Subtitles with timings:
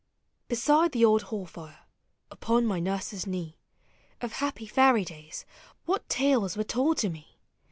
[0.47, 1.81] Beside the old hall lire
[2.31, 3.59] upon my nurse's knee.
[4.19, 5.45] Of happy fairy days—
[5.85, 7.37] what tales were told to me!